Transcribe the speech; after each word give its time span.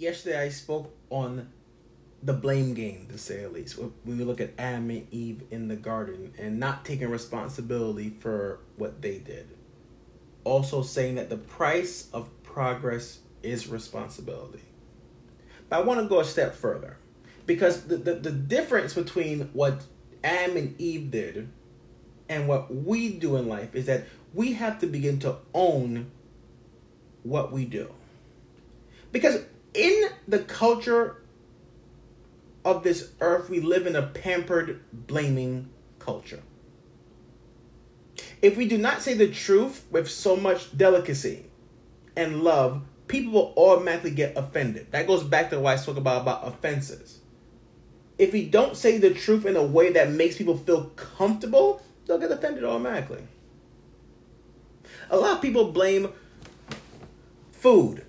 yesterday 0.00 0.40
I 0.42 0.48
spoke 0.48 0.92
on 1.10 1.48
the 2.22 2.32
blame 2.32 2.74
game, 2.74 3.06
to 3.10 3.18
say 3.18 3.44
at 3.44 3.52
least. 3.52 3.78
When 3.78 3.92
we 4.04 4.24
look 4.24 4.40
at 4.40 4.52
Adam 4.58 4.90
and 4.90 5.06
Eve 5.10 5.42
in 5.50 5.68
the 5.68 5.76
garden 5.76 6.32
and 6.38 6.58
not 6.58 6.84
taking 6.84 7.08
responsibility 7.10 8.10
for 8.10 8.60
what 8.76 9.02
they 9.02 9.18
did. 9.18 9.48
Also 10.44 10.82
saying 10.82 11.16
that 11.16 11.28
the 11.28 11.36
price 11.36 12.08
of 12.12 12.28
progress 12.42 13.20
is 13.42 13.68
responsibility. 13.68 14.62
But 15.68 15.80
I 15.80 15.82
want 15.82 16.00
to 16.00 16.06
go 16.06 16.20
a 16.20 16.24
step 16.24 16.54
further. 16.54 16.96
Because 17.46 17.84
the, 17.84 17.96
the, 17.96 18.14
the 18.14 18.30
difference 18.30 18.94
between 18.94 19.50
what 19.52 19.82
Adam 20.22 20.56
and 20.56 20.80
Eve 20.80 21.10
did 21.10 21.48
and 22.28 22.48
what 22.48 22.74
we 22.74 23.12
do 23.12 23.36
in 23.36 23.48
life 23.48 23.74
is 23.74 23.86
that 23.86 24.04
we 24.34 24.52
have 24.52 24.78
to 24.80 24.86
begin 24.86 25.18
to 25.20 25.36
own 25.52 26.10
what 27.22 27.50
we 27.50 27.64
do. 27.64 27.92
Because 29.10 29.42
in 29.74 30.10
the 30.26 30.40
culture 30.40 31.22
of 32.64 32.82
this 32.82 33.12
earth, 33.20 33.48
we 33.48 33.60
live 33.60 33.86
in 33.86 33.96
a 33.96 34.02
pampered, 34.02 34.80
blaming 34.92 35.68
culture. 35.98 36.42
If 38.42 38.56
we 38.56 38.66
do 38.66 38.78
not 38.78 39.02
say 39.02 39.14
the 39.14 39.28
truth 39.28 39.86
with 39.90 40.10
so 40.10 40.36
much 40.36 40.76
delicacy 40.76 41.46
and 42.16 42.42
love, 42.42 42.82
people 43.06 43.32
will 43.32 43.54
automatically 43.56 44.10
get 44.10 44.36
offended. 44.36 44.90
That 44.92 45.06
goes 45.06 45.22
back 45.24 45.50
to 45.50 45.60
what 45.60 45.74
I 45.74 45.76
spoke 45.76 45.96
about 45.96 46.22
about 46.22 46.46
offenses. 46.46 47.20
If 48.18 48.32
we 48.32 48.46
don't 48.46 48.76
say 48.76 48.98
the 48.98 49.14
truth 49.14 49.46
in 49.46 49.56
a 49.56 49.62
way 49.62 49.92
that 49.92 50.10
makes 50.10 50.36
people 50.36 50.56
feel 50.56 50.86
comfortable, 50.96 51.82
they'll 52.06 52.18
get 52.18 52.30
offended 52.30 52.64
automatically. 52.64 53.22
A 55.10 55.16
lot 55.16 55.36
of 55.36 55.42
people 55.42 55.72
blame 55.72 56.12
food 57.52 58.04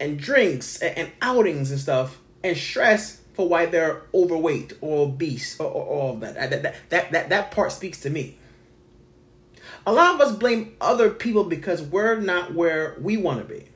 and 0.00 0.18
drinks 0.18 0.80
and, 0.80 0.96
and 0.98 1.12
outings 1.22 1.70
and 1.70 1.80
stuff 1.80 2.20
and 2.42 2.56
stress 2.56 3.20
for 3.34 3.48
why 3.48 3.66
they're 3.66 4.02
overweight 4.14 4.74
or 4.80 5.06
obese 5.06 5.58
or, 5.60 5.66
or, 5.66 5.84
or 5.84 6.02
all 6.02 6.16
that. 6.16 6.34
That, 6.34 6.62
that. 6.62 6.74
that 6.90 7.12
that 7.12 7.28
that 7.28 7.50
part 7.50 7.72
speaks 7.72 8.00
to 8.02 8.10
me. 8.10 8.38
A 9.86 9.92
lot 9.92 10.14
of 10.14 10.20
us 10.20 10.34
blame 10.36 10.76
other 10.80 11.10
people 11.10 11.44
because 11.44 11.82
we're 11.82 12.18
not 12.18 12.54
where 12.54 12.96
we 13.00 13.16
want 13.16 13.46
to 13.46 13.54
be. 13.54 13.66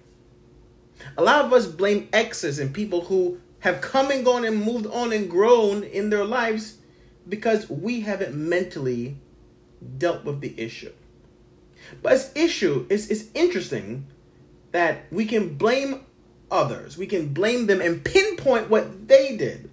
A 1.16 1.22
lot 1.22 1.44
of 1.44 1.52
us 1.52 1.66
blame 1.66 2.08
exes 2.12 2.58
and 2.58 2.72
people 2.72 3.02
who 3.02 3.40
have 3.60 3.80
come 3.80 4.10
and 4.10 4.24
gone 4.24 4.44
and 4.44 4.62
moved 4.62 4.86
on 4.86 5.12
and 5.12 5.28
grown 5.28 5.82
in 5.82 6.10
their 6.10 6.24
lives 6.24 6.78
because 7.28 7.68
we 7.68 8.00
haven't 8.00 8.34
mentally 8.34 9.16
dealt 9.98 10.24
with 10.24 10.40
the 10.40 10.58
issue. 10.58 10.92
But 12.02 12.30
issue, 12.34 12.86
it's, 12.88 13.08
it's 13.08 13.24
interesting 13.34 14.06
that 14.72 15.06
we 15.10 15.24
can 15.24 15.54
blame 15.54 16.04
others. 16.50 16.96
We 16.96 17.06
can 17.06 17.32
blame 17.32 17.66
them 17.66 17.80
and 17.80 18.04
pinpoint 18.04 18.70
what 18.70 19.08
they 19.08 19.36
did. 19.36 19.70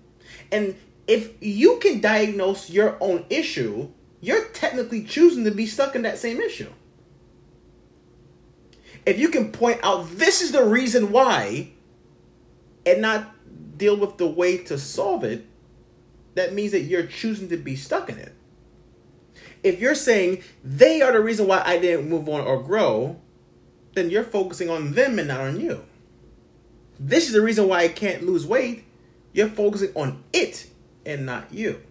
And 0.52 0.76
if 1.08 1.34
you 1.42 1.78
can 1.80 2.02
diagnose 2.02 2.70
your 2.70 2.98
own 3.00 3.26
issue, 3.30 3.90
you're 4.22 4.46
technically 4.50 5.04
choosing 5.04 5.44
to 5.46 5.52
be 5.52 5.66
stuck 5.66 5.96
in 5.96 6.02
that 6.04 6.18
same 6.18 6.42
issue. 6.42 6.72
If 9.06 9.20
you 9.20 9.30
can 9.30 9.52
point 9.52 9.80
out 9.84 10.10
this 10.18 10.42
is 10.42 10.52
the 10.52 10.66
reason 10.66 11.12
why 11.12 11.72
and 12.86 13.02
not 13.02 13.32
deal 13.78 13.96
with 13.96 14.18
the 14.18 14.28
way 14.28 14.58
to 14.58 14.78
solve 14.78 15.24
it, 15.24 15.46
that 16.34 16.54
means 16.54 16.72
that 16.72 16.82
you're 16.82 17.06
choosing 17.06 17.50
to 17.50 17.58
be 17.58 17.76
stuck 17.76 18.10
in 18.10 18.18
it. 18.18 18.34
If 19.64 19.80
you're 19.80 19.96
saying 19.96 20.44
they 20.64 21.02
are 21.02 21.12
the 21.12 21.22
reason 21.22 21.48
why 21.48 21.62
I 21.66 21.80
didn't 21.80 22.10
move 22.10 22.28
on 22.30 22.42
or 22.42 22.62
grow, 22.62 23.20
then 23.94 24.10
you're 24.10 24.24
focusing 24.24 24.70
on 24.70 24.94
them 24.94 25.18
and 25.18 25.28
not 25.28 25.42
on 25.42 25.60
you. 25.60 25.86
This 27.00 27.28
is 27.28 27.34
the 27.34 27.42
reason 27.42 27.68
why 27.68 27.82
I 27.82 27.88
can't 27.90 28.26
lose 28.26 28.46
weight. 28.46 28.84
You're 29.34 29.50
focusing 29.50 29.92
on 29.96 30.24
it 30.32 30.68
and 31.06 31.26
not 31.26 31.54
you. 31.54 31.82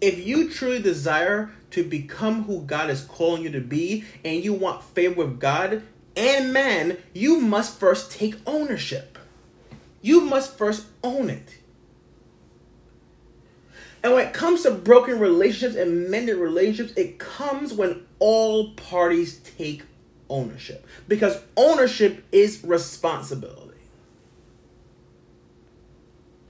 If 0.00 0.26
you 0.26 0.50
truly 0.50 0.82
desire 0.82 1.50
to 1.70 1.82
become 1.82 2.44
who 2.44 2.62
God 2.62 2.90
is 2.90 3.02
calling 3.02 3.42
you 3.42 3.50
to 3.50 3.60
be 3.60 4.04
and 4.24 4.42
you 4.44 4.52
want 4.52 4.82
favor 4.82 5.24
with 5.24 5.40
God 5.40 5.82
and 6.16 6.52
man, 6.52 6.98
you 7.12 7.40
must 7.40 7.78
first 7.80 8.12
take 8.12 8.36
ownership. 8.46 9.18
You 10.00 10.20
must 10.20 10.56
first 10.56 10.86
own 11.02 11.30
it. 11.30 11.58
And 14.02 14.12
when 14.12 14.26
it 14.26 14.34
comes 14.34 14.62
to 14.62 14.70
broken 14.70 15.18
relationships 15.18 15.76
and 15.76 16.10
mended 16.10 16.36
relationships, 16.36 16.92
it 16.98 17.18
comes 17.18 17.72
when 17.72 18.04
all 18.18 18.74
parties 18.74 19.38
take 19.38 19.82
ownership. 20.28 20.86
Because 21.08 21.40
ownership 21.56 22.24
is 22.32 22.62
responsibility. 22.64 23.78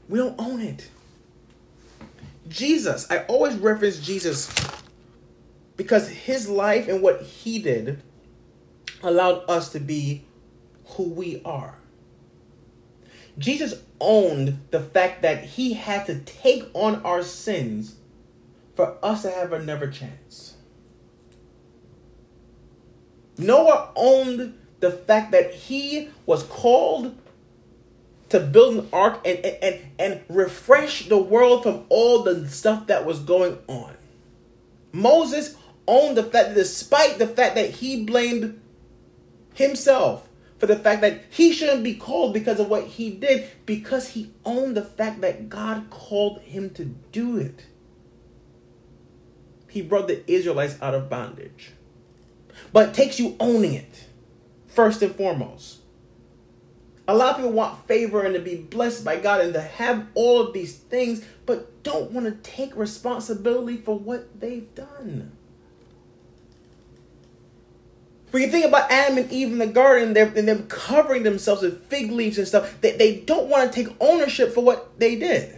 We 0.09 0.19
don't 0.19 0.39
own 0.39 0.61
it. 0.61 0.89
Jesus, 2.49 3.11
I 3.11 3.21
always 3.21 3.57
reference 3.57 3.99
Jesus 3.99 4.53
because 5.77 6.09
his 6.09 6.49
life 6.49 6.89
and 6.89 7.03
what 7.03 7.23
he 7.23 7.59
did 7.59 8.03
allowed 9.03 9.49
us 9.49 9.73
to 9.73 9.81
be 9.81 10.25
who 10.89 11.05
we 11.05 11.41
are. 11.45 11.79
Jesus 13.39 13.83
owned 14.01 14.59
the 14.71 14.81
fact 14.81 15.23
that 15.23 15.45
he 15.45 15.73
had 15.73 16.07
to 16.07 16.21
take 16.21 16.65
on 16.75 17.03
our 17.03 17.23
sins 17.23 17.97
for 18.77 18.97
us 19.03 19.23
to 19.23 19.31
have 19.31 19.53
another 19.53 19.89
chance. 19.89 20.54
Noah 23.39 23.91
owned 23.97 24.59
the 24.81 24.91
fact 24.91 25.33
that 25.33 25.53
he 25.53 26.11
was 26.27 26.43
called 26.45 27.17
to 28.29 28.41
build 28.41 28.77
an 28.77 28.89
ark 28.93 29.21
and, 29.25 29.39
and, 29.45 29.81
and 29.99 30.21
refresh 30.29 31.09
the 31.09 31.19
world 31.19 31.63
from 31.63 31.85
all 31.89 32.23
the 32.23 32.49
stuff 32.49 32.87
that 32.89 33.07
was 33.07 33.21
going 33.21 33.59
on. 33.67 33.97
Moses 34.93 35.57
owned 35.87 36.17
the 36.17 36.23
fact 36.23 36.49
that 36.49 36.55
despite 36.55 37.19
the 37.19 37.27
fact 37.27 37.55
that 37.55 37.71
he 37.71 38.05
blamed 38.05 38.61
himself 39.55 40.29
for 40.59 40.67
the 40.67 40.77
fact 40.77 41.01
that 41.03 41.23
he 41.31 41.53
shouldn't 41.53 41.85
be 41.85 41.95
called 41.95 42.33
because 42.33 42.59
of 42.61 42.69
what 42.69 42.85
he 42.85 43.11
did, 43.11 43.51
because 43.67 44.09
he 44.09 44.33
owned 44.45 44.77
the 44.77 44.85
fact 44.85 45.21
that 45.21 45.49
God 45.49 45.91
called 45.91 46.41
him 46.41 46.71
to 46.71 46.87
do 47.13 47.37
it. 47.37 47.67
He 49.69 49.83
brought 49.83 50.09
the 50.09 50.29
Israelites 50.31 50.77
out 50.81 50.95
of 50.95 51.11
bondage. 51.11 51.73
But 52.73 52.91
it 52.91 52.95
takes 52.95 53.19
you 53.19 53.37
owning 53.41 53.75
it, 53.75 54.05
first 54.67 55.03
and 55.03 55.15
foremost. 55.15 55.79
A 57.07 57.15
lot 57.15 57.31
of 57.31 57.37
people 57.37 57.53
want 57.53 57.87
favor 57.87 58.23
and 58.23 58.35
to 58.35 58.41
be 58.41 58.57
blessed 58.57 59.05
by 59.05 59.21
God 59.21 59.41
and 59.41 59.53
to 59.53 59.61
have 59.61 60.07
all 60.15 60.41
of 60.41 60.55
these 60.55 60.75
things, 60.75 61.25
but 61.45 61.83
don't 61.83 62.13
want 62.13 62.27
to 62.27 62.51
take 62.51 62.75
responsibility 62.77 63.77
for 63.77 63.99
what 63.99 64.41
they've 64.41 64.75
done. 64.75 65.33
When 68.31 68.43
you 68.43 68.49
think 68.49 68.67
about 68.67 68.91
Adam 68.91 69.19
and 69.19 69.31
Eve 69.31 69.53
in 69.53 69.59
the 69.59 69.67
garden, 69.67 70.13
they're, 70.13 70.27
and 70.27 70.49
them 70.49 70.67
covering 70.67 71.23
themselves 71.23 71.63
with 71.63 71.87
fig 71.87 72.11
leaves 72.11 72.37
and 72.37 72.49
stuff, 72.49 72.81
they, 72.81 72.97
they 72.97 73.21
don't 73.21 73.49
want 73.49 73.71
to 73.71 73.85
take 73.85 73.95
ownership 74.01 74.53
for 74.53 74.65
what 74.65 74.99
they 74.99 75.15
did. 75.15 75.57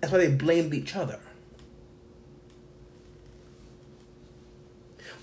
That's 0.00 0.12
why 0.12 0.18
they 0.18 0.30
blamed 0.30 0.72
each 0.72 0.94
other. 0.94 1.18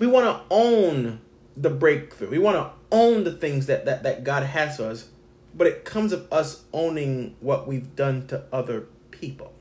We 0.04 0.08
want 0.08 0.26
to 0.26 0.44
own 0.54 1.22
the 1.56 1.70
breakthrough. 1.70 2.30
We 2.30 2.38
want 2.38 2.58
to 2.58 2.72
own 2.92 3.24
the 3.24 3.32
things 3.32 3.68
that, 3.68 3.86
that, 3.86 4.04
that 4.04 4.26
God 4.26 4.44
has 4.44 4.76
for 4.76 4.88
us, 4.88 5.08
but 5.56 5.66
it 5.66 5.86
comes 5.86 6.12
of 6.12 6.28
us 6.30 6.66
owning 6.74 7.38
what 7.40 7.70
we've 7.70 7.96
done 7.96 8.28
to 8.28 8.44
other 8.52 8.88
people. 9.12 9.54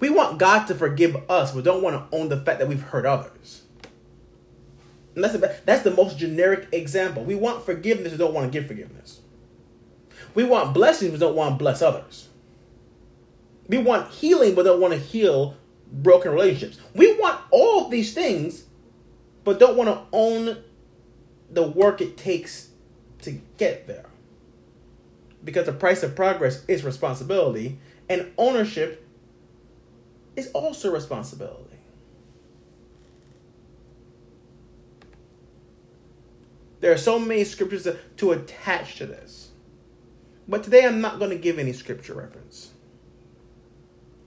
We 0.00 0.10
want 0.10 0.36
God 0.36 0.66
to 0.66 0.74
forgive 0.74 1.16
us, 1.30 1.52
but 1.52 1.64
don't 1.64 1.82
want 1.82 1.96
to 1.96 2.14
own 2.14 2.28
the 2.28 2.36
fact 2.36 2.58
that 2.58 2.68
we've 2.68 2.82
hurt 2.82 3.06
others. 3.06 3.62
And 5.14 5.24
that's 5.24 5.32
the, 5.32 5.56
that's 5.64 5.82
the 5.82 5.90
most 5.90 6.18
generic 6.18 6.68
example. 6.72 7.24
We 7.24 7.36
want 7.36 7.64
forgiveness, 7.64 8.10
but 8.10 8.18
don't 8.18 8.34
want 8.34 8.52
to 8.52 8.58
give 8.58 8.68
forgiveness. 8.68 9.22
We 10.34 10.44
want 10.44 10.74
blessings, 10.74 11.12
but 11.12 11.20
don't 11.20 11.36
want 11.36 11.54
to 11.54 11.58
bless 11.58 11.80
others. 11.80 12.28
We 13.66 13.78
want 13.78 14.10
healing, 14.10 14.54
but 14.54 14.64
don't 14.64 14.78
want 14.78 14.92
to 14.92 15.00
heal 15.00 15.56
broken 15.90 16.32
relationships. 16.32 16.78
We 16.94 17.18
want 17.18 17.39
all 17.50 17.84
of 17.84 17.90
these 17.90 18.14
things, 18.14 18.64
but 19.44 19.58
don't 19.58 19.76
want 19.76 19.88
to 19.88 20.02
own 20.12 20.58
the 21.50 21.62
work 21.62 22.00
it 22.00 22.16
takes 22.16 22.68
to 23.22 23.40
get 23.56 23.86
there. 23.86 24.06
Because 25.42 25.66
the 25.66 25.72
price 25.72 26.02
of 26.02 26.14
progress 26.14 26.64
is 26.66 26.84
responsibility, 26.84 27.78
and 28.08 28.32
ownership 28.36 29.06
is 30.36 30.50
also 30.52 30.92
responsibility. 30.92 31.70
There 36.80 36.92
are 36.92 36.98
so 36.98 37.18
many 37.18 37.44
scriptures 37.44 37.86
to, 38.16 38.32
attach 38.32 38.96
to 38.96 39.06
this. 39.06 39.50
But 40.48 40.64
today 40.64 40.84
I'm 40.86 41.00
not 41.00 41.18
going 41.18 41.30
to 41.30 41.36
give 41.36 41.58
any 41.58 41.72
scripture 41.72 42.14
reference. 42.14 42.70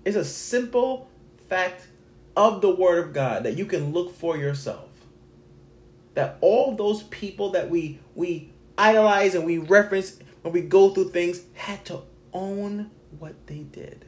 It's 0.06 0.16
a 0.16 0.24
simple 0.24 1.10
fact 1.50 1.88
of 2.36 2.62
the 2.62 2.74
Word 2.76 3.00
of 3.06 3.14
God 3.14 3.44
that 3.44 3.58
you 3.58 3.66
can 3.66 3.94
look 3.94 4.16
for 4.16 4.38
yourself. 4.38 4.90
that 6.16 6.38
all 6.42 6.76
those 6.76 7.04
people 7.04 7.52
that 7.52 7.70
we 7.70 8.00
we 8.16 8.52
idolize 8.78 9.36
and 9.36 9.46
we 9.46 9.58
reference 9.58 10.20
when 10.42 10.54
we 10.54 10.62
go 10.62 10.90
through 10.92 11.10
things 11.12 11.42
had 11.54 11.84
to 11.86 12.02
own 12.34 12.92
what 13.20 13.48
they 13.48 13.60
did. 13.60 14.06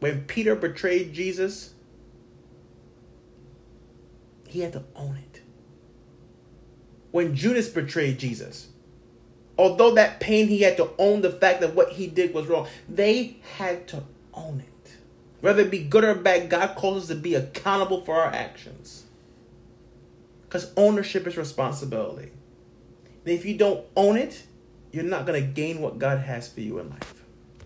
When 0.00 0.24
Peter 0.26 0.56
betrayed 0.56 1.14
Jesus, 1.14 1.74
he 4.48 4.60
had 4.60 4.74
to 4.74 4.84
own 4.96 5.16
it. 5.18 5.42
When 7.12 7.34
Judas 7.36 7.68
betrayed 7.70 8.18
Jesus, 8.18 8.68
although 9.58 9.94
that 9.96 10.20
pain, 10.20 10.48
he 10.48 10.62
had 10.62 10.78
to 10.78 10.90
own 10.98 11.22
the 11.22 11.30
fact 11.32 11.62
that 11.62 11.74
what 11.76 11.92
he 11.92 12.08
did 12.08 12.34
was 12.34 12.48
wrong. 12.48 12.68
They 12.88 13.38
had 13.58 13.88
to 13.90 14.04
own 14.34 14.60
it. 14.66 14.73
Whether 15.44 15.60
it 15.60 15.70
be 15.70 15.80
good 15.80 16.04
or 16.04 16.14
bad, 16.14 16.48
God 16.48 16.74
calls 16.74 17.02
us 17.02 17.08
to 17.08 17.14
be 17.14 17.34
accountable 17.34 18.00
for 18.00 18.14
our 18.14 18.32
actions. 18.32 19.04
Because 20.44 20.72
ownership 20.74 21.26
is 21.26 21.36
responsibility. 21.36 22.30
And 23.26 23.34
if 23.34 23.44
you 23.44 23.54
don't 23.58 23.84
own 23.94 24.16
it, 24.16 24.44
you're 24.90 25.04
not 25.04 25.26
going 25.26 25.38
to 25.38 25.46
gain 25.46 25.82
what 25.82 25.98
God 25.98 26.20
has 26.20 26.50
for 26.50 26.62
you 26.62 26.78
in 26.78 26.88
life. 26.88 27.23